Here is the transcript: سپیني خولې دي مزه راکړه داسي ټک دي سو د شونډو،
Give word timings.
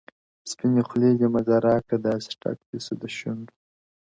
سپیني 0.51 0.81
خولې 0.87 1.11
دي 1.19 1.27
مزه 1.33 1.55
راکړه 1.67 1.97
داسي 2.05 2.33
ټک 2.41 2.57
دي 2.69 2.79
سو 2.85 2.93
د 3.01 3.03
شونډو، 3.17 3.53